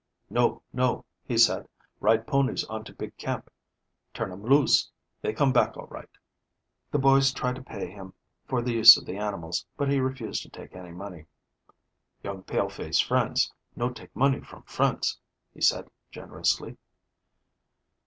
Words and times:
"No, 0.31 0.63
no," 0.73 1.05
he 1.27 1.37
said, 1.37 1.67
"ride 1.99 2.25
ponies 2.25 2.63
on 2.63 2.83
to 2.85 2.91
big 2.91 3.15
camp. 3.17 3.51
Turn 4.15 4.31
'em 4.31 4.41
loose. 4.41 4.89
They 5.21 5.31
come 5.31 5.53
back 5.53 5.77
all 5.77 5.85
right." 5.85 6.09
The 6.89 6.97
boys 6.97 7.31
tried 7.31 7.57
to 7.57 7.61
pay 7.61 7.85
him 7.85 8.15
for 8.47 8.63
the 8.63 8.73
use 8.73 8.97
of 8.97 9.05
the 9.05 9.17
animals, 9.17 9.63
but 9.77 9.91
he 9.91 9.99
refused 9.99 10.41
to 10.41 10.49
take 10.49 10.75
any 10.75 10.91
money. 10.91 11.27
"Young 12.23 12.41
pale 12.41 12.67
faces 12.67 12.99
friends. 12.99 13.53
No 13.75 13.91
take 13.91 14.15
money 14.15 14.39
from 14.41 14.63
friends," 14.63 15.19
he 15.53 15.61
said 15.61 15.87
generously. 16.09 16.77